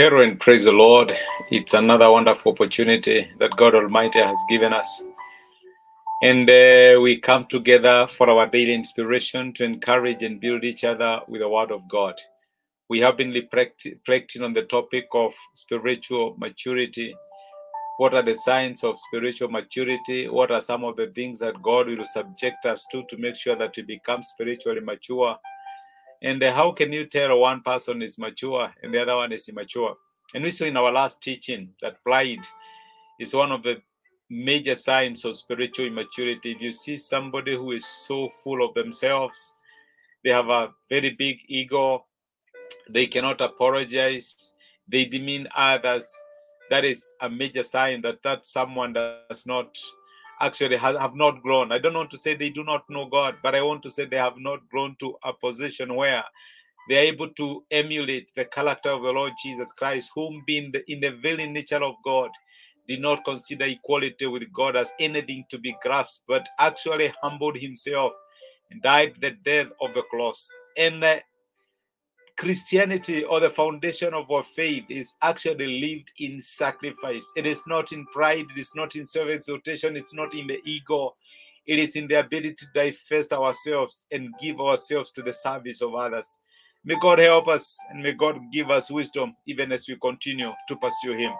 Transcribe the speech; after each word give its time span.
Hello 0.00 0.20
and 0.20 0.38
praise 0.38 0.66
the 0.66 0.70
Lord. 0.70 1.12
It's 1.50 1.74
another 1.74 2.08
wonderful 2.08 2.52
opportunity 2.52 3.28
that 3.40 3.56
God 3.56 3.74
Almighty 3.74 4.20
has 4.20 4.38
given 4.48 4.72
us. 4.72 5.02
And 6.22 6.48
uh, 6.48 7.00
we 7.02 7.18
come 7.20 7.46
together 7.46 8.06
for 8.16 8.30
our 8.30 8.46
daily 8.46 8.74
inspiration 8.74 9.52
to 9.54 9.64
encourage 9.64 10.22
and 10.22 10.40
build 10.40 10.62
each 10.62 10.84
other 10.84 11.18
with 11.26 11.40
the 11.40 11.48
Word 11.48 11.72
of 11.72 11.82
God. 11.90 12.14
We 12.88 13.00
have 13.00 13.16
been 13.16 13.32
reflecting 13.32 14.42
on 14.44 14.52
the 14.52 14.66
topic 14.66 15.06
of 15.14 15.32
spiritual 15.54 16.36
maturity. 16.38 17.12
What 17.96 18.14
are 18.14 18.22
the 18.22 18.36
signs 18.36 18.84
of 18.84 19.00
spiritual 19.00 19.48
maturity? 19.48 20.28
What 20.28 20.52
are 20.52 20.60
some 20.60 20.84
of 20.84 20.94
the 20.94 21.08
things 21.08 21.40
that 21.40 21.60
God 21.60 21.88
will 21.88 22.04
subject 22.04 22.66
us 22.66 22.86
to 22.92 23.02
to 23.08 23.16
make 23.16 23.34
sure 23.34 23.56
that 23.56 23.74
we 23.76 23.82
become 23.82 24.22
spiritually 24.22 24.80
mature? 24.80 25.36
And 26.22 26.42
uh, 26.42 26.52
how 26.52 26.72
can 26.72 26.92
you 26.92 27.06
tell 27.06 27.38
one 27.38 27.62
person 27.62 28.02
is 28.02 28.18
mature 28.18 28.72
and 28.82 28.92
the 28.92 29.02
other 29.02 29.16
one 29.16 29.32
is 29.32 29.48
immature? 29.48 29.94
And 30.34 30.44
we 30.44 30.50
saw 30.50 30.64
in 30.64 30.76
our 30.76 30.90
last 30.90 31.22
teaching 31.22 31.70
that 31.80 32.02
pride 32.02 32.40
is 33.20 33.34
one 33.34 33.52
of 33.52 33.62
the 33.62 33.80
major 34.28 34.74
signs 34.74 35.24
of 35.24 35.36
spiritual 35.36 35.86
immaturity. 35.86 36.52
If 36.52 36.60
you 36.60 36.72
see 36.72 36.96
somebody 36.96 37.54
who 37.54 37.72
is 37.72 37.86
so 37.86 38.30
full 38.42 38.64
of 38.66 38.74
themselves, 38.74 39.54
they 40.24 40.30
have 40.30 40.48
a 40.48 40.72
very 40.90 41.10
big 41.10 41.38
ego, 41.46 42.04
they 42.90 43.06
cannot 43.06 43.40
apologize, 43.40 44.52
they 44.88 45.04
demean 45.04 45.48
others, 45.56 46.12
that 46.70 46.84
is 46.84 47.10
a 47.20 47.30
major 47.30 47.62
sign 47.62 48.02
that 48.02 48.22
that 48.22 48.44
someone 48.44 48.92
does 48.92 49.46
not 49.46 49.78
actually 50.40 50.76
have, 50.76 50.96
have 50.96 51.14
not 51.14 51.42
grown. 51.42 51.72
I 51.72 51.78
don't 51.78 51.94
want 51.94 52.10
to 52.10 52.18
say 52.18 52.34
they 52.34 52.50
do 52.50 52.64
not 52.64 52.88
know 52.88 53.06
God, 53.06 53.36
but 53.42 53.54
I 53.54 53.62
want 53.62 53.82
to 53.84 53.90
say 53.90 54.04
they 54.04 54.16
have 54.16 54.38
not 54.38 54.68
grown 54.68 54.96
to 55.00 55.16
a 55.24 55.32
position 55.32 55.94
where 55.94 56.24
they 56.88 56.98
are 56.98 57.12
able 57.12 57.28
to 57.30 57.64
emulate 57.70 58.28
the 58.34 58.46
character 58.46 58.90
of 58.90 59.02
the 59.02 59.10
Lord 59.10 59.32
Jesus 59.42 59.72
Christ, 59.72 60.10
whom 60.14 60.42
being 60.46 60.72
the, 60.72 60.82
in 60.90 61.00
the 61.00 61.10
very 61.10 61.46
nature 61.46 61.82
of 61.82 61.94
God, 62.04 62.30
did 62.86 63.00
not 63.00 63.24
consider 63.24 63.66
equality 63.66 64.26
with 64.26 64.50
God 64.52 64.74
as 64.74 64.90
anything 64.98 65.44
to 65.50 65.58
be 65.58 65.76
grasped, 65.82 66.24
but 66.26 66.48
actually 66.58 67.12
humbled 67.22 67.58
himself 67.58 68.12
and 68.70 68.80
died 68.80 69.14
the 69.20 69.32
death 69.44 69.68
of 69.82 69.92
the 69.94 70.02
cross. 70.10 70.48
And 70.76 71.04
uh, 71.04 71.18
Christianity 72.38 73.24
or 73.24 73.40
the 73.40 73.50
foundation 73.50 74.14
of 74.14 74.30
our 74.30 74.44
faith 74.44 74.84
is 74.88 75.14
actually 75.22 75.80
lived 75.80 76.12
in 76.20 76.40
sacrifice. 76.40 77.26
It 77.34 77.46
is 77.46 77.64
not 77.66 77.90
in 77.90 78.06
pride, 78.06 78.46
it 78.54 78.58
is 78.58 78.70
not 78.76 78.94
in 78.94 79.06
self 79.06 79.28
exaltation, 79.28 79.96
it's 79.96 80.14
not 80.14 80.34
in 80.34 80.46
the 80.46 80.60
ego. 80.64 81.16
It 81.66 81.80
is 81.80 81.96
in 81.96 82.06
the 82.06 82.20
ability 82.20 82.54
to 82.54 82.66
divest 82.74 83.32
ourselves 83.32 84.06
and 84.12 84.32
give 84.40 84.60
ourselves 84.60 85.10
to 85.12 85.22
the 85.22 85.32
service 85.32 85.82
of 85.82 85.96
others. 85.96 86.38
May 86.84 86.94
God 87.00 87.18
help 87.18 87.48
us 87.48 87.76
and 87.90 88.04
may 88.04 88.12
God 88.12 88.38
give 88.52 88.70
us 88.70 88.88
wisdom 88.88 89.34
even 89.46 89.72
as 89.72 89.88
we 89.88 89.96
continue 89.96 90.52
to 90.68 90.76
pursue 90.76 91.14
Him. 91.14 91.32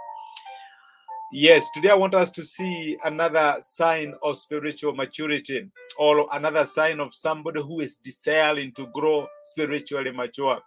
Yes, 1.31 1.71
today 1.75 1.91
I 1.91 1.95
want 1.95 2.15
us 2.15 2.33
to 2.33 2.45
see 2.45 2.99
another 3.05 3.59
sign 3.61 4.15
of 4.23 4.37
spiritual 4.37 4.95
maturity 4.95 5.71
or 5.97 6.27
another 6.33 6.65
sign 6.65 6.99
of 6.99 7.15
somebody 7.15 7.61
who 7.61 7.81
is 7.81 7.97
desiring 7.97 8.73
to 8.73 8.89
grow 8.95 9.29
spiritually 9.45 10.11
mature. 10.11 10.59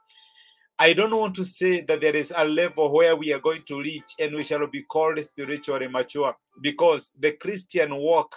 I 0.81 0.93
don't 0.93 1.15
want 1.15 1.35
to 1.35 1.45
say 1.45 1.81
that 1.81 2.01
there 2.01 2.15
is 2.15 2.33
a 2.35 2.43
level 2.43 2.91
where 2.91 3.15
we 3.15 3.31
are 3.33 3.39
going 3.39 3.61
to 3.67 3.79
reach 3.79 4.15
and 4.17 4.35
we 4.35 4.43
shall 4.43 4.65
be 4.65 4.81
called 4.81 5.23
spiritually 5.23 5.87
mature 5.87 6.35
because 6.63 7.11
the 7.19 7.33
Christian 7.33 7.95
walk 7.95 8.35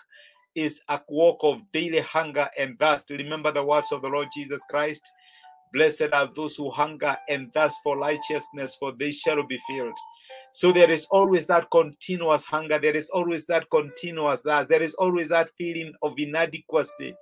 is 0.54 0.78
a 0.90 1.00
walk 1.08 1.38
of 1.42 1.62
daily 1.72 2.00
hunger 2.00 2.50
and 2.58 2.78
thirst. 2.78 3.08
Remember 3.08 3.50
the 3.50 3.64
words 3.64 3.92
of 3.92 4.02
the 4.02 4.08
Lord 4.08 4.28
Jesus 4.36 4.62
Christ 4.68 5.02
Blessed 5.74 6.12
are 6.12 6.30
those 6.32 6.54
who 6.54 6.70
hunger 6.70 7.16
and 7.28 7.52
thirst 7.52 7.80
for 7.82 7.98
righteousness, 7.98 8.76
for 8.78 8.92
they 8.92 9.10
shall 9.10 9.42
be 9.44 9.58
filled. 9.68 9.96
So 10.52 10.70
there 10.70 10.90
is 10.90 11.08
always 11.10 11.48
that 11.48 11.68
continuous 11.72 12.44
hunger. 12.44 12.78
There 12.78 12.94
is 12.94 13.10
always 13.10 13.44
that 13.46 13.68
continuous 13.70 14.42
thirst. 14.42 14.68
There 14.68 14.82
is 14.82 14.94
always 14.94 15.30
that 15.30 15.50
feeling 15.58 15.92
of 16.00 16.12
inadequacy. 16.16 17.12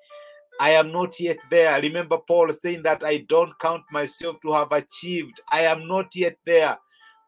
I 0.62 0.70
am 0.70 0.92
not 0.92 1.18
yet 1.18 1.38
there. 1.50 1.82
Remember 1.82 2.18
Paul 2.18 2.52
saying 2.52 2.84
that 2.84 3.02
I 3.02 3.26
don't 3.28 3.52
count 3.58 3.82
myself 3.90 4.36
to 4.42 4.52
have 4.52 4.70
achieved. 4.70 5.40
I 5.50 5.62
am 5.62 5.88
not 5.88 6.14
yet 6.14 6.36
there. 6.46 6.78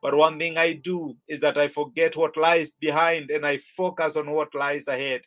But 0.00 0.16
one 0.16 0.38
thing 0.38 0.56
I 0.56 0.74
do 0.74 1.16
is 1.26 1.40
that 1.40 1.58
I 1.58 1.66
forget 1.66 2.16
what 2.16 2.36
lies 2.36 2.76
behind 2.80 3.32
and 3.32 3.44
I 3.44 3.56
focus 3.56 4.14
on 4.14 4.30
what 4.30 4.54
lies 4.54 4.86
ahead. 4.86 5.22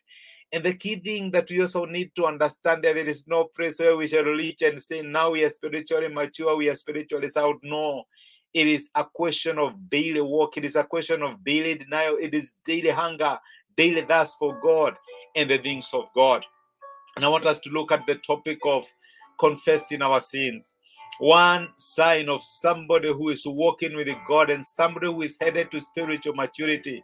And 0.54 0.64
the 0.64 0.72
key 0.72 0.98
thing 1.00 1.30
that 1.32 1.50
we 1.50 1.60
also 1.60 1.84
need 1.84 2.12
to 2.16 2.24
understand 2.24 2.82
that 2.84 2.94
there 2.94 3.06
is 3.06 3.26
no 3.28 3.44
place 3.54 3.78
where 3.78 3.94
we 3.94 4.06
shall 4.06 4.24
reach 4.24 4.62
and 4.62 4.80
say, 4.80 5.02
now 5.02 5.32
we 5.32 5.44
are 5.44 5.50
spiritually 5.50 6.08
mature, 6.08 6.56
we 6.56 6.70
are 6.70 6.76
spiritually 6.76 7.28
sound. 7.28 7.58
No, 7.62 8.04
it 8.54 8.66
is 8.66 8.88
a 8.94 9.04
question 9.04 9.58
of 9.58 9.90
daily 9.90 10.22
work, 10.22 10.56
it 10.56 10.64
is 10.64 10.76
a 10.76 10.84
question 10.84 11.22
of 11.22 11.44
daily 11.44 11.74
denial, 11.74 12.16
it 12.18 12.32
is 12.32 12.54
daily 12.64 12.88
hunger, 12.88 13.38
daily 13.76 14.06
thirst 14.06 14.36
for 14.38 14.58
God 14.62 14.96
and 15.36 15.50
the 15.50 15.58
things 15.58 15.90
of 15.92 16.04
God. 16.14 16.46
And 17.16 17.24
I 17.24 17.28
want 17.28 17.46
us 17.46 17.60
to 17.60 17.70
look 17.70 17.92
at 17.92 18.06
the 18.06 18.16
topic 18.16 18.58
of 18.64 18.84
confessing 19.38 20.02
our 20.02 20.20
sins. 20.20 20.70
One 21.20 21.68
sign 21.76 22.28
of 22.28 22.42
somebody 22.42 23.08
who 23.08 23.30
is 23.30 23.44
walking 23.44 23.96
with 23.96 24.08
God 24.28 24.50
and 24.50 24.64
somebody 24.64 25.06
who 25.06 25.22
is 25.22 25.36
headed 25.40 25.70
to 25.72 25.80
spiritual 25.80 26.34
maturity 26.34 27.02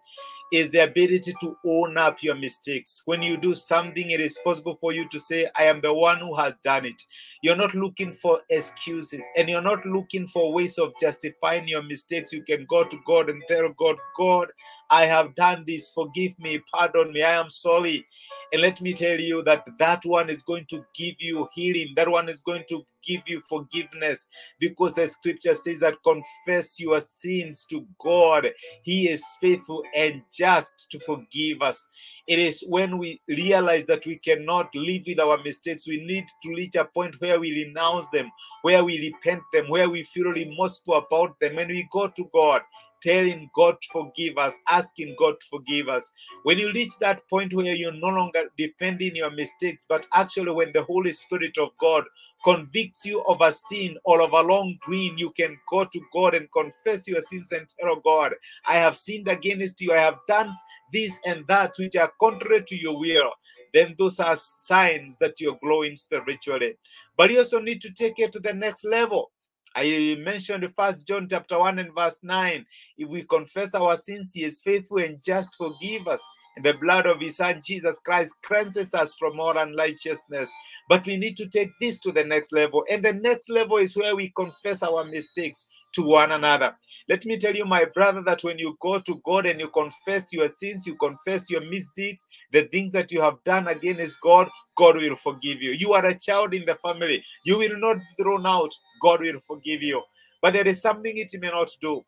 is 0.53 0.71
the 0.71 0.79
ability 0.79 1.35
to 1.41 1.57
own 1.67 1.97
up 1.97 2.23
your 2.23 2.37
mistakes. 2.37 3.03
When 3.07 3.23
you 3.23 3.37
do 3.37 3.55
something, 3.55 4.11
it 4.11 4.21
is 4.21 4.39
possible 4.45 4.77
for 4.81 4.93
you 4.93 5.09
to 5.09 5.19
say, 5.19 5.49
I 5.57 5.65
am 5.65 5.81
the 5.81 5.93
one 5.93 6.19
who 6.21 6.37
has 6.37 6.55
done 6.63 6.85
it. 6.85 7.03
You're 7.43 7.57
not 7.57 7.75
looking 7.75 8.13
for 8.13 8.41
excuses 8.51 9.23
and 9.37 9.49
you're 9.49 9.61
not 9.61 9.85
looking 9.85 10.29
for 10.29 10.53
ways 10.53 10.79
of 10.79 10.93
justifying 11.01 11.67
your 11.67 11.83
mistakes. 11.83 12.33
You 12.33 12.45
can 12.45 12.67
go 12.69 12.85
to 12.85 12.97
God 13.05 13.31
and 13.31 13.43
tell 13.49 13.69
God, 13.77 13.97
God, 14.17 14.49
I 14.91 15.07
have 15.07 15.35
done 15.35 15.65
this. 15.67 15.91
Forgive 15.93 16.39
me, 16.39 16.61
pardon 16.73 17.13
me. 17.13 17.23
I 17.23 17.33
am 17.33 17.51
sorry. 17.51 18.07
And 18.55 18.63
let 18.63 18.81
me 18.81 18.93
tell 18.93 19.19
you 19.19 19.43
that 19.43 19.65
that 19.81 20.05
one 20.05 20.31
is 20.31 20.45
going 20.45 20.67
to 20.67 20.85
give 20.95 21.17
you 21.19 21.49
healing. 21.55 21.93
That 21.97 22.09
one 22.09 22.29
is 22.29 22.41
going 22.41 22.63
to 22.69 22.87
give 23.05 23.23
you 23.27 23.41
forgiveness 23.41 24.27
because 24.61 24.95
the 24.95 25.09
scripture 25.09 25.55
says 25.55 25.81
that 25.81 25.95
confess 26.05 26.79
your 26.79 27.01
sins 27.01 27.67
to 27.71 27.85
God. 28.01 28.47
He 28.83 29.09
is 29.09 29.25
faithful 29.41 29.83
and 29.93 30.23
just 30.33 30.71
to 30.93 31.01
forgive 31.01 31.63
us. 31.63 31.89
It 32.29 32.39
is 32.39 32.65
when 32.69 32.97
we 32.97 33.21
realize 33.27 33.87
that 33.87 34.07
we 34.07 34.19
cannot 34.19 34.71
live 34.73 35.03
with 35.05 35.19
our 35.19 35.43
mistakes, 35.43 35.89
we 35.89 36.05
need 36.05 36.27
to 36.45 36.51
reach 36.51 36.77
a 36.77 36.85
point 36.85 37.21
where 37.21 37.41
we 37.41 37.65
renounce 37.65 38.09
them, 38.11 38.31
where 38.63 38.85
we 38.85 39.01
repent 39.01 39.43
them, 39.53 39.69
where 39.69 39.91
we 39.91 40.05
feel 40.05 40.31
remorseful 40.31 40.95
about 40.95 41.41
them, 41.41 41.59
and 41.59 41.71
we 41.71 41.89
go 41.93 42.07
to 42.07 42.31
God 42.33 42.63
telling 43.05 43.51
God 43.55 43.77
forgive 43.93 44.39
us, 44.39 44.55
asking 44.69 45.15
God 45.19 45.35
forgive 45.51 45.89
us. 45.89 46.11
When 46.45 46.59
you 46.59 46.73
reach 46.73 46.93
that 47.01 47.29
point 47.29 47.53
where 47.53 47.75
you're 47.75 47.93
no 47.93 48.09
longer 48.09 48.45
defending 48.57 49.15
your 49.15 49.31
mistakes, 49.31 49.85
but 49.89 50.07
actually 50.15 50.53
when 50.53 50.73
the 50.73 50.83
Holy 50.83 51.13
Spirit 51.13 51.59
of 51.59 51.69
God 51.79 52.05
convicts 52.45 53.05
you 53.05 53.23
of 53.25 53.41
a 53.41 53.53
sin 53.53 53.97
or 54.05 54.23
of 54.23 54.33
a 54.33 54.41
long 54.41 54.79
wrongdoing, 54.87 55.19
you 55.19 55.31
can 55.31 55.59
go 55.69 55.85
to 55.85 56.01
God 56.13 56.35
and 56.35 56.49
confess 56.53 57.07
your 57.07 57.21
sins 57.21 57.49
and 57.53 57.67
tell 57.79 57.91
oh 57.91 58.01
God, 58.05 58.33
I 58.67 58.77
have 58.77 58.97
sinned 58.97 59.29
against 59.29 59.81
you, 59.81 59.93
I 59.93 59.99
have 59.99 60.19
done 60.27 60.53
this 60.93 61.19
and 61.27 61.47
that 61.49 61.75
which 61.79 61.97
are 61.97 62.13
contrary 62.21 62.65
to 62.65 62.77
your 62.77 62.99
will. 62.99 63.31
Then 63.73 63.95
those 63.99 64.21
are 64.21 64.37
signs 64.37 65.17
that 65.19 65.41
you're 65.41 65.59
growing 65.63 65.97
spiritually. 65.97 66.77
But 67.17 67.31
you 67.31 67.39
also 67.39 67.61
need 67.61 67.81
to 67.83 67.93
take 67.93 68.19
it 68.19 68.33
to 68.33 68.41
the 68.41 68.53
next 68.53 68.85
level. 68.85 69.33
I 69.75 70.17
mentioned 70.21 70.67
First 70.77 71.07
John 71.07 71.27
chapter 71.29 71.59
1 71.59 71.79
and 71.81 71.95
verse 71.95 72.19
9. 72.23 72.65
If 72.99 73.09
we 73.09 73.25
confess 73.25 73.75
our 73.75 73.97
sins, 73.97 74.33
he 74.33 74.45
is 74.45 74.61
faithful 74.61 74.99
and 74.99 75.23
just 75.23 75.51
to 75.53 75.59
forgive 75.59 76.07
us. 76.07 76.23
And 76.57 76.65
the 76.65 76.75
blood 76.75 77.07
of 77.07 77.21
his 77.21 77.37
son 77.37 77.61
Jesus 77.65 77.99
Christ 78.05 78.33
cleanses 78.43 78.95
us 78.95 79.17
from 79.17 79.41
all 79.41 79.59
unrighteousness. 79.59 80.51
But 80.89 81.05
we 81.07 81.17
need 81.17 81.37
to 81.39 81.49
take 81.49 81.71
this 81.81 81.99
to 82.01 82.13
the 82.13 82.23
next 82.23 82.53
level. 82.53 82.85
And 82.89 83.05
the 83.05 83.15
next 83.15 83.51
level 83.51 83.79
is 83.79 83.97
where 83.97 84.15
we 84.15 84.33
confess 84.37 84.83
our 84.83 85.05
mistakes 85.05 85.67
to 85.95 86.03
one 86.03 86.31
another. 86.31 86.77
Let 87.09 87.27
me 87.27 87.39
tell 87.39 87.55
you, 87.55 87.67
my 87.67 87.85
brother, 87.87 88.23
that 88.27 88.45
when 88.45 88.59
you 88.59 88.77
go 88.81 88.99
to 89.01 89.21
God 89.27 89.47
and 89.47 89.61
you 89.61 89.69
confess 89.69 90.33
your 90.33 90.49
sins, 90.49 90.87
you 90.87 90.97
confess 90.97 91.51
your 91.51 91.63
misdeeds, 91.63 92.25
the 92.53 92.65
things 92.65 92.93
that 92.95 93.13
you 93.13 93.21
have 93.21 93.43
done 93.45 93.69
against 93.69 94.21
God, 94.23 94.49
God 94.77 94.97
will 94.97 95.17
forgive 95.17 95.63
you. 95.63 95.73
You 95.73 95.95
are 95.95 96.07
a 96.07 96.19
child 96.19 96.55
in 96.55 96.65
the 96.67 96.77
family. 96.77 97.25
You 97.45 97.59
will 97.59 97.79
not 97.79 97.99
be 97.99 98.25
thrown 98.25 98.47
out. 98.47 98.75
God 99.03 99.21
will 99.21 99.41
forgive 99.47 99.83
you. 99.83 100.03
But 100.43 100.55
there 100.55 100.67
is 100.69 100.83
something 100.83 101.17
it 101.17 101.33
may 101.41 101.49
not 101.51 101.71
do. 101.81 102.03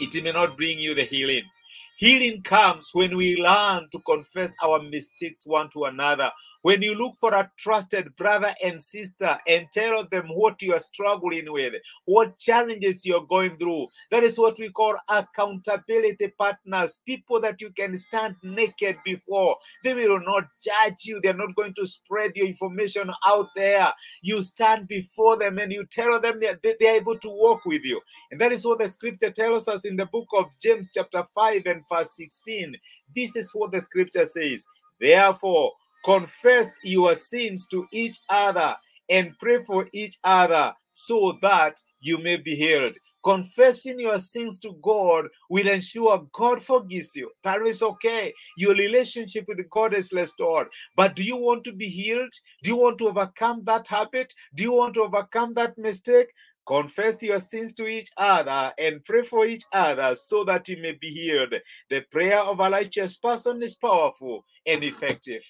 It 0.00 0.22
may 0.24 0.32
not 0.32 0.56
bring 0.56 0.78
you 0.78 0.94
the 0.94 1.04
healing. 1.04 1.42
Healing 1.98 2.42
comes 2.42 2.90
when 2.92 3.16
we 3.16 3.36
learn 3.36 3.88
to 3.92 4.00
confess 4.00 4.52
our 4.62 4.82
mistakes 4.82 5.46
one 5.46 5.70
to 5.70 5.84
another. 5.84 6.30
When 6.62 6.82
you 6.82 6.94
look 6.94 7.14
for 7.20 7.32
a 7.34 7.50
trusted 7.58 8.16
brother 8.16 8.54
and 8.64 8.80
sister 8.82 9.38
and 9.46 9.66
tell 9.72 10.04
them 10.10 10.28
what 10.28 10.60
you 10.62 10.72
are 10.74 10.80
struggling 10.80 11.52
with, 11.52 11.74
what 12.06 12.38
challenges 12.38 13.04
you're 13.04 13.26
going 13.26 13.58
through, 13.58 13.88
that 14.10 14.24
is 14.24 14.38
what 14.38 14.58
we 14.58 14.70
call 14.70 14.96
accountability 15.08 16.32
partners. 16.38 17.00
People 17.06 17.40
that 17.42 17.60
you 17.60 17.70
can 17.70 17.94
stand 17.96 18.36
naked 18.42 18.96
before. 19.04 19.56
They 19.84 19.94
will 19.94 20.20
not 20.20 20.44
judge 20.60 21.04
you, 21.04 21.20
they're 21.22 21.34
not 21.34 21.54
going 21.54 21.74
to 21.74 21.86
spread 21.86 22.32
your 22.34 22.46
information 22.46 23.10
out 23.26 23.48
there. 23.54 23.92
You 24.22 24.42
stand 24.42 24.88
before 24.88 25.36
them 25.36 25.58
and 25.58 25.70
you 25.70 25.84
tell 25.84 26.18
them 26.20 26.40
that 26.40 26.62
they- 26.62 26.76
they're 26.80 26.96
able 26.96 27.18
to 27.18 27.28
walk 27.28 27.64
with 27.66 27.84
you. 27.84 28.00
And 28.30 28.40
that 28.40 28.52
is 28.52 28.64
what 28.64 28.78
the 28.78 28.88
scripture 28.88 29.30
tells 29.30 29.68
us 29.68 29.84
in 29.84 29.96
the 29.96 30.06
book 30.06 30.28
of 30.34 30.46
James, 30.60 30.90
chapter 30.92 31.24
5 31.34 31.66
and 31.66 31.83
verse 31.90 32.10
16. 32.16 32.74
This 33.14 33.36
is 33.36 33.50
what 33.52 33.72
the 33.72 33.80
scripture 33.80 34.26
says. 34.26 34.64
Therefore, 35.00 35.72
confess 36.04 36.74
your 36.82 37.14
sins 37.14 37.66
to 37.68 37.86
each 37.92 38.18
other 38.28 38.76
and 39.08 39.38
pray 39.38 39.62
for 39.64 39.86
each 39.92 40.18
other 40.24 40.72
so 40.92 41.38
that 41.42 41.80
you 42.00 42.18
may 42.18 42.36
be 42.36 42.54
healed. 42.54 42.96
Confessing 43.24 43.98
your 43.98 44.18
sins 44.18 44.58
to 44.58 44.76
God 44.82 45.24
will 45.48 45.66
ensure 45.66 46.26
God 46.34 46.62
forgives 46.62 47.16
you. 47.16 47.30
That 47.42 47.62
is 47.62 47.82
okay. 47.82 48.34
Your 48.58 48.74
relationship 48.74 49.46
with 49.48 49.58
God 49.70 49.94
is 49.94 50.12
restored. 50.12 50.68
But 50.94 51.16
do 51.16 51.22
you 51.22 51.36
want 51.36 51.64
to 51.64 51.72
be 51.72 51.88
healed? 51.88 52.32
Do 52.62 52.70
you 52.70 52.76
want 52.76 52.98
to 52.98 53.08
overcome 53.08 53.62
that 53.64 53.88
habit? 53.88 54.34
Do 54.54 54.62
you 54.62 54.72
want 54.72 54.94
to 54.94 55.04
overcome 55.04 55.54
that 55.54 55.78
mistake? 55.78 56.28
Confess 56.66 57.22
your 57.22 57.38
sins 57.38 57.74
to 57.74 57.86
each 57.86 58.10
other 58.16 58.72
and 58.78 59.04
pray 59.04 59.22
for 59.22 59.46
each 59.46 59.64
other 59.72 60.14
so 60.14 60.44
that 60.44 60.68
you 60.68 60.78
may 60.78 60.92
be 60.92 61.10
healed. 61.10 61.54
The 61.90 62.00
prayer 62.10 62.38
of 62.38 62.60
a 62.60 62.70
righteous 62.70 63.18
person 63.18 63.62
is 63.62 63.74
powerful 63.74 64.44
and 64.66 64.82
effective. 64.82 65.42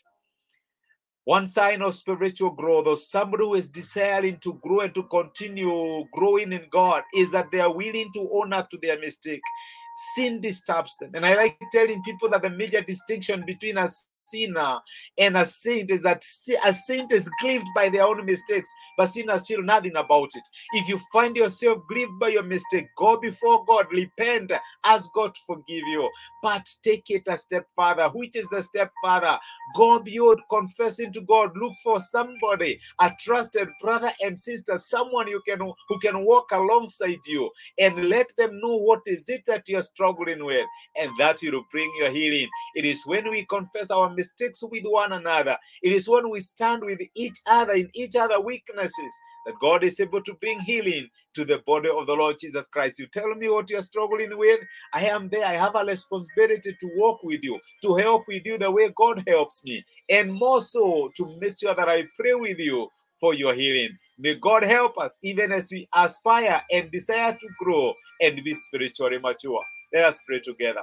One 1.25 1.47
sign 1.47 1.81
of 1.81 1.95
spiritual 1.95 2.51
growth 2.51 2.87
or 2.87 2.97
somebody 2.97 3.45
who 3.45 3.55
is 3.55 3.69
desiring 3.69 4.39
to 4.41 4.55
grow 4.63 4.81
and 4.81 4.95
to 4.95 5.05
continue 5.05 6.05
growing 6.13 6.53
in 6.53 6.67
God 6.71 7.03
is 7.15 7.31
that 7.31 7.51
they 7.51 7.61
are 7.61 7.73
willing 7.73 8.11
to 8.15 8.29
own 8.33 8.53
up 8.53 8.69
to 8.71 8.79
their 8.83 8.99
mistake. 8.99 9.41
Sin 10.17 10.41
disturbs 10.41 10.97
them. 11.01 11.13
And 11.15 11.25
I 11.25 11.35
like 11.35 11.57
telling 11.73 12.03
people 12.03 12.29
that 12.31 12.43
the 12.43 12.51
major 12.51 12.83
distinction 12.83 13.45
between 13.47 13.79
a 13.79 13.89
sinner 14.26 14.79
and 15.19 15.37
a 15.37 15.47
saint 15.47 15.91
is 15.91 16.03
that 16.03 16.25
a 16.65 16.75
saint 16.75 17.12
is 17.12 17.29
grieved 17.41 17.67
by 17.75 17.88
their 17.88 18.05
own 18.05 18.25
mistakes, 18.25 18.69
but 18.97 19.06
sinners 19.06 19.47
feel 19.47 19.62
nothing 19.62 19.97
about 19.97 20.31
it. 20.35 20.43
If 20.73 20.88
you 20.88 21.00
find 21.12 21.37
yourself 21.37 21.79
grieved 21.88 22.19
by 22.21 22.29
your 22.29 22.43
mistake, 22.43 22.87
go 22.97 23.17
before 23.17 23.65
God, 23.67 23.87
repent, 23.91 24.53
ask 24.85 25.11
God 25.15 25.35
to 25.35 25.41
forgive 25.47 25.87
you, 25.87 26.09
but 26.43 26.69
take 26.82 27.11
it 27.11 27.23
a 27.29 27.37
step 27.37 27.67
further. 27.76 28.09
Which 28.09 28.37
is 28.37 28.49
the 28.50 28.62
step 28.62 28.93
further? 29.03 29.38
Go 29.76 30.00
beyond 30.00 30.41
confessing 30.50 31.12
to 31.12 31.20
God. 31.23 31.53
Look 31.56 31.75
for 31.82 32.00
somebody, 32.00 32.79
a 33.00 33.12
trusted 33.20 33.69
brother 33.81 34.12
and 34.23 34.38
sister, 34.38 34.79
someone 34.79 35.29
you 35.29 35.41
can 35.47 35.61
who 35.61 35.99
can 36.00 36.25
walk 36.25 36.50
alongside 36.53 37.20
you 37.27 37.50
and 37.79 38.09
let 38.09 38.27
them 38.37 38.61
know 38.61 38.77
what 38.77 39.00
is 39.06 39.23
it 39.29 39.43
that 39.47 39.69
you're 39.69 39.82
struggling 39.82 40.44
with, 40.44 40.67
and 40.97 41.11
that 41.19 41.38
will 41.43 41.65
bring 41.70 41.91
your 41.99 42.11
healing. 42.11 42.49
It 42.75 42.85
is 42.85 43.00
when 43.06 43.31
we 43.31 43.44
confess 43.47 43.91
our 43.91 44.14
mistakes 44.15 44.63
with 44.63 44.85
one 44.85 45.13
another. 45.13 45.57
It 45.83 45.93
is 45.93 46.09
when 46.09 46.31
we 46.31 46.41
stand 46.41 46.83
with 46.85 47.01
each 47.15 47.39
other 47.47 47.75
in 47.75 47.91
each 47.95 48.17
other 48.17 48.41
weaknesses 48.41 49.15
that 49.47 49.55
God 49.61 49.85
is 49.85 50.01
able 50.01 50.23
to 50.23 50.35
bring 50.35 50.61
healing 50.61 51.09
to 51.35 51.45
the 51.45 51.59
body 51.67 51.89
of 51.89 52.07
the 52.07 52.15
Lord 52.15 52.37
Jesus 52.39 52.67
Christ. 52.69 52.99
You 52.99 53.07
tell 53.07 53.35
me 53.35 53.49
what 53.49 53.69
you're 53.71 53.83
struggling 53.83 54.37
with. 54.37 54.61
I 54.93 55.07
am 55.07 55.29
there. 55.29 55.45
I 55.45 55.55
have 55.55 55.75
a 55.75 55.85
responsibility 55.85 56.77
to 56.81 56.91
walk 56.97 57.23
with 57.23 57.43
you, 57.43 57.59
to 57.83 57.97
help 57.97 58.25
with 58.29 58.47
you 58.47 58.59
the 58.59 58.71
way 58.71 58.91
God 58.97 59.23
helps 59.27 59.63
me, 59.65 59.85
and 60.09 60.33
more 60.33 60.63
so 60.63 61.11
to 61.17 61.37
make 61.41 61.59
sure 61.59 61.75
that 61.75 61.89
I 61.89 62.05
pray 62.19 62.35
with 62.35 62.59
you 62.59 62.89
for 63.21 63.35
your 63.35 63.55
healing. 63.55 63.97
May 64.19 64.35
God 64.35 64.63
help 64.63 64.99
us 64.99 65.15
even 65.23 65.53
as 65.53 65.71
we 65.71 65.89
aspire 65.95 66.63
and 66.71 66.91
desire 66.91 67.33
to 67.33 67.49
grow 67.59 67.95
and 68.21 68.43
be 68.45 68.55
spiritually 68.55 69.19
mature. 69.19 69.63
Let 69.93 70.05
us 70.05 70.21
pray 70.27 70.41
together. 70.41 70.83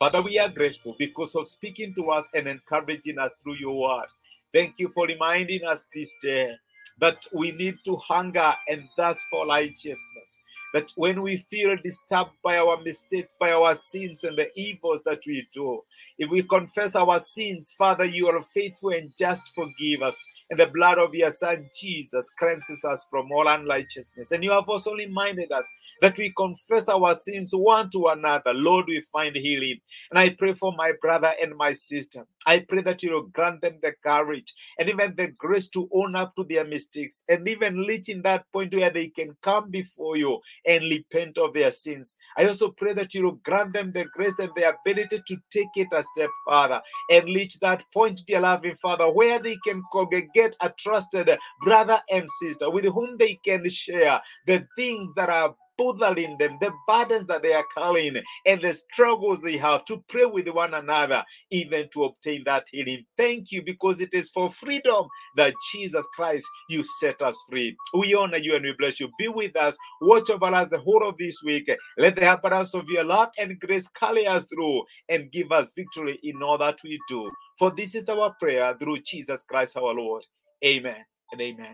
Father, 0.00 0.22
we 0.22 0.38
are 0.38 0.48
grateful 0.48 0.96
because 0.98 1.34
of 1.36 1.46
speaking 1.46 1.92
to 1.92 2.08
us 2.10 2.24
and 2.32 2.46
encouraging 2.46 3.18
us 3.18 3.34
through 3.34 3.56
your 3.56 3.78
word. 3.78 4.06
Thank 4.50 4.78
you 4.78 4.88
for 4.88 5.06
reminding 5.06 5.62
us 5.66 5.88
this 5.94 6.10
day 6.22 6.54
that 7.00 7.26
we 7.34 7.52
need 7.52 7.76
to 7.84 7.96
hunger 7.96 8.54
and 8.66 8.88
thirst 8.96 9.20
for 9.30 9.46
righteousness. 9.46 10.38
That 10.72 10.90
when 10.96 11.20
we 11.20 11.36
feel 11.36 11.76
disturbed 11.84 12.30
by 12.42 12.56
our 12.56 12.80
mistakes, 12.80 13.36
by 13.38 13.52
our 13.52 13.74
sins 13.74 14.24
and 14.24 14.38
the 14.38 14.48
evils 14.54 15.02
that 15.04 15.20
we 15.26 15.46
do, 15.52 15.82
if 16.16 16.30
we 16.30 16.44
confess 16.44 16.94
our 16.96 17.18
sins, 17.18 17.74
Father, 17.76 18.06
you 18.06 18.26
are 18.28 18.42
faithful 18.42 18.94
and 18.94 19.12
just 19.18 19.52
forgive 19.54 20.00
us. 20.00 20.18
And 20.50 20.60
the 20.60 20.66
blood 20.66 20.98
of 20.98 21.14
your 21.14 21.30
Son 21.30 21.70
Jesus 21.80 22.28
cleanses 22.38 22.84
us 22.84 23.06
from 23.10 23.30
all 23.32 23.48
unrighteousness. 23.48 24.32
And 24.32 24.44
you 24.44 24.50
have 24.52 24.68
also 24.68 24.94
reminded 24.94 25.52
us 25.52 25.68
that 26.02 26.18
we 26.18 26.32
confess 26.36 26.88
our 26.88 27.18
sins 27.20 27.52
one 27.54 27.90
to 27.92 28.08
another. 28.08 28.54
Lord, 28.54 28.86
we 28.88 29.00
find 29.12 29.36
healing. 29.36 29.78
And 30.10 30.18
I 30.18 30.30
pray 30.30 30.52
for 30.54 30.72
my 30.72 30.92
brother 31.00 31.32
and 31.40 31.56
my 31.56 31.72
sister. 31.72 32.26
I 32.46 32.60
pray 32.60 32.82
that 32.82 33.02
you 33.02 33.12
will 33.12 33.22
grant 33.24 33.60
them 33.60 33.78
the 33.82 33.92
courage 34.02 34.54
and 34.78 34.88
even 34.88 35.14
the 35.16 35.28
grace 35.28 35.68
to 35.70 35.88
own 35.92 36.16
up 36.16 36.34
to 36.36 36.44
their 36.44 36.64
mistakes 36.64 37.22
and 37.28 37.46
even 37.46 37.78
reaching 37.80 38.22
that 38.22 38.44
point 38.52 38.74
where 38.74 38.90
they 38.90 39.08
can 39.08 39.36
come 39.42 39.70
before 39.70 40.16
you 40.16 40.40
and 40.66 40.84
repent 40.84 41.36
of 41.38 41.52
their 41.52 41.70
sins. 41.70 42.16
I 42.36 42.46
also 42.46 42.70
pray 42.70 42.94
that 42.94 43.12
you 43.14 43.24
will 43.24 43.40
grant 43.44 43.74
them 43.74 43.92
the 43.92 44.06
grace 44.06 44.38
and 44.38 44.50
the 44.56 44.74
ability 44.74 45.22
to 45.26 45.36
take 45.50 45.68
it 45.76 45.88
a 45.92 46.02
step 46.02 46.30
further 46.48 46.80
and 47.10 47.26
reach 47.26 47.58
that 47.60 47.84
point, 47.92 48.22
dear 48.26 48.40
loving 48.40 48.76
Father, 48.80 49.10
where 49.10 49.38
they 49.38 49.58
can 49.66 49.82
congregate 49.92 50.56
a 50.60 50.70
trusted 50.78 51.30
brother 51.62 52.00
and 52.10 52.28
sister 52.40 52.70
with 52.70 52.86
whom 52.86 53.16
they 53.18 53.38
can 53.44 53.68
share 53.68 54.20
the 54.46 54.66
things 54.76 55.12
that 55.14 55.28
are 55.28 55.54
bothering 55.80 56.36
them, 56.36 56.58
the 56.60 56.70
burdens 56.86 57.26
that 57.28 57.42
they 57.42 57.54
are 57.54 57.64
carrying, 57.74 58.16
and 58.44 58.60
the 58.60 58.72
struggles 58.74 59.40
they 59.40 59.56
have 59.56 59.84
to 59.86 60.04
pray 60.08 60.26
with 60.26 60.46
one 60.48 60.74
another, 60.74 61.24
even 61.50 61.88
to 61.94 62.04
obtain 62.04 62.42
that 62.44 62.66
healing. 62.70 63.04
Thank 63.16 63.50
you 63.50 63.62
because 63.62 63.98
it 63.98 64.12
is 64.12 64.28
for 64.28 64.50
freedom 64.50 65.06
that 65.36 65.54
Jesus 65.72 66.06
Christ 66.14 66.46
you 66.68 66.84
set 67.00 67.22
us 67.22 67.36
free. 67.48 67.74
We 67.94 68.14
honor 68.14 68.36
you 68.36 68.54
and 68.56 68.64
we 68.64 68.74
bless 68.78 69.00
you. 69.00 69.08
Be 69.18 69.28
with 69.28 69.56
us, 69.56 69.76
watch 70.02 70.28
over 70.28 70.46
us 70.46 70.68
the 70.68 70.78
whole 70.78 71.02
of 71.02 71.16
this 71.16 71.42
week. 71.42 71.70
Let 71.96 72.16
the 72.16 72.30
abundance 72.30 72.74
of 72.74 72.86
your 72.88 73.04
love 73.04 73.30
and 73.38 73.58
grace 73.58 73.88
carry 73.88 74.26
us 74.26 74.44
through 74.44 74.82
and 75.08 75.32
give 75.32 75.50
us 75.50 75.72
victory 75.74 76.18
in 76.22 76.42
all 76.42 76.58
that 76.58 76.78
we 76.84 76.98
do. 77.08 77.30
For 77.58 77.70
this 77.70 77.94
is 77.94 78.08
our 78.10 78.34
prayer 78.38 78.76
through 78.78 79.00
Jesus 79.00 79.44
Christ 79.44 79.78
our 79.78 79.94
Lord. 79.94 80.24
Amen 80.62 81.04
and 81.32 81.40
amen. 81.40 81.72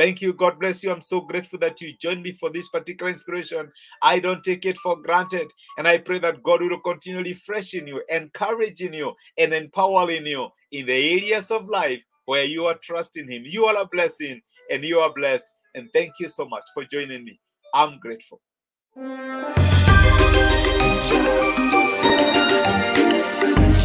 Thank 0.00 0.22
you. 0.22 0.32
God 0.32 0.58
bless 0.58 0.82
you. 0.82 0.90
I'm 0.90 1.02
so 1.02 1.20
grateful 1.20 1.58
that 1.58 1.78
you 1.82 1.92
joined 1.92 2.22
me 2.22 2.32
for 2.32 2.48
this 2.48 2.70
particular 2.70 3.12
inspiration. 3.12 3.70
I 4.00 4.18
don't 4.18 4.42
take 4.42 4.64
it 4.64 4.78
for 4.78 4.96
granted. 4.96 5.48
And 5.76 5.86
I 5.86 5.98
pray 5.98 6.18
that 6.20 6.42
God 6.42 6.62
will 6.62 6.80
continually 6.80 7.34
freshen 7.34 7.86
you, 7.86 8.02
encouraging 8.08 8.94
you, 8.94 9.12
and 9.36 9.52
empowering 9.52 10.24
you 10.24 10.48
in 10.72 10.86
the 10.86 11.12
areas 11.12 11.50
of 11.50 11.68
life 11.68 12.00
where 12.24 12.44
you 12.44 12.64
are 12.64 12.78
trusting 12.82 13.30
Him. 13.30 13.42
You 13.44 13.66
are 13.66 13.76
a 13.76 13.84
blessing 13.84 14.40
and 14.70 14.82
you 14.82 15.00
are 15.00 15.12
blessed. 15.12 15.44
And 15.74 15.90
thank 15.92 16.14
you 16.18 16.28
so 16.28 16.46
much 16.46 16.64
for 16.72 16.86
joining 16.86 17.22
me. 17.22 17.38
I'm 17.74 17.98
grateful. 17.98 18.40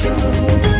Just. 0.01 0.75